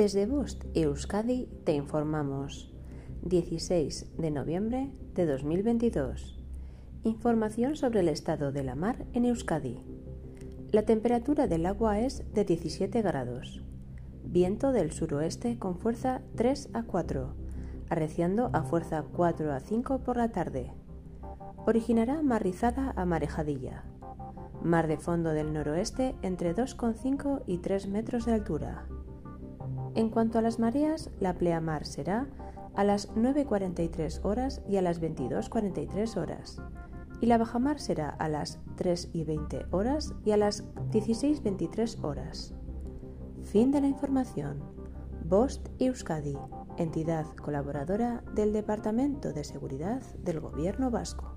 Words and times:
Desde 0.00 0.24
Bost 0.24 0.64
Euskadi 0.72 1.46
te 1.64 1.74
informamos. 1.74 2.72
16 3.20 4.16
de 4.16 4.30
noviembre 4.30 4.90
de 5.12 5.26
2022. 5.26 6.40
Información 7.04 7.76
sobre 7.76 8.00
el 8.00 8.08
estado 8.08 8.50
de 8.50 8.64
la 8.64 8.74
mar 8.74 9.04
en 9.12 9.26
Euskadi. 9.26 9.84
La 10.72 10.86
temperatura 10.86 11.48
del 11.48 11.66
agua 11.66 12.00
es 12.00 12.24
de 12.32 12.46
17 12.46 13.02
grados. 13.02 13.62
Viento 14.24 14.72
del 14.72 14.90
suroeste 14.90 15.58
con 15.58 15.78
fuerza 15.78 16.22
3 16.34 16.70
a 16.72 16.84
4, 16.84 17.34
arreciando 17.90 18.48
a 18.54 18.62
fuerza 18.62 19.04
4 19.14 19.52
a 19.52 19.60
5 19.60 19.98
por 19.98 20.16
la 20.16 20.32
tarde. 20.32 20.72
Originará 21.66 22.22
marrizada 22.22 22.94
a 22.96 23.04
marejadilla. 23.04 23.84
Mar 24.62 24.86
de 24.86 24.96
fondo 24.96 25.34
del 25.34 25.52
noroeste 25.52 26.14
entre 26.22 26.54
2,5 26.54 27.42
y 27.46 27.58
3 27.58 27.88
metros 27.88 28.24
de 28.24 28.32
altura. 28.32 28.86
En 29.94 30.08
cuanto 30.08 30.38
a 30.38 30.42
las 30.42 30.58
mareas, 30.58 31.10
la 31.20 31.34
pleamar 31.34 31.84
será 31.84 32.28
a 32.74 32.84
las 32.84 33.12
9.43 33.14 34.24
horas 34.24 34.62
y 34.68 34.76
a 34.76 34.82
las 34.82 35.00
22.43 35.00 36.16
horas, 36.16 36.62
y 37.20 37.26
la 37.26 37.38
bajamar 37.38 37.80
será 37.80 38.08
a 38.08 38.28
las 38.28 38.60
3.20 38.76 39.66
horas 39.70 40.14
y 40.24 40.30
a 40.30 40.36
las 40.36 40.64
16.23 40.90 42.02
horas. 42.04 42.54
Fin 43.44 43.70
de 43.70 43.80
la 43.80 43.88
información. 43.88 44.62
Bost 45.24 45.68
Euskadi, 45.78 46.36
entidad 46.76 47.26
colaboradora 47.36 48.22
del 48.34 48.52
Departamento 48.52 49.32
de 49.32 49.44
Seguridad 49.44 50.02
del 50.24 50.40
Gobierno 50.40 50.90
Vasco. 50.90 51.36